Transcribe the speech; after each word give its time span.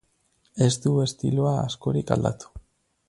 Ez 0.67 0.69
du 0.85 0.93
estiloa 1.03 1.53
askorik 1.67 2.15
aldatu. 2.17 2.51